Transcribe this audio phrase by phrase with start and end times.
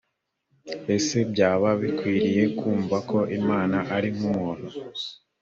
[0.95, 4.67] ese byaba bikwiriye kumva ko imana ari nkumuntu?